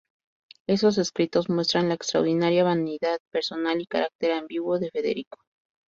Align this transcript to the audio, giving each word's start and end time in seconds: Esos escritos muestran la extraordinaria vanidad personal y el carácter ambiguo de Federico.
Esos 0.65 0.97
escritos 0.97 1.47
muestran 1.47 1.87
la 1.87 1.93
extraordinaria 1.93 2.63
vanidad 2.63 3.19
personal 3.29 3.77
y 3.77 3.81
el 3.81 3.87
carácter 3.87 4.31
ambiguo 4.31 4.79
de 4.79 4.89
Federico. 4.89 5.37